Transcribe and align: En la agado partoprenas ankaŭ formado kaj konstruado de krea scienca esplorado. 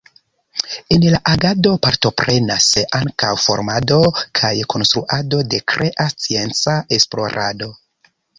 En 0.95 1.03
la 1.15 1.17
agado 1.31 1.73
partoprenas 1.83 2.69
ankaŭ 3.01 3.35
formado 3.43 3.99
kaj 4.41 4.51
konstruado 4.75 5.43
de 5.53 5.61
krea 5.75 6.09
scienca 6.17 6.77
esplorado. 6.99 7.71